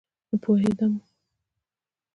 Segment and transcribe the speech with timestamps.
[0.41, 0.93] پوهیدم